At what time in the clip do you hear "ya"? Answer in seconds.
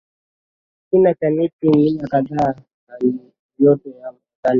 3.89-4.07, 4.43-4.49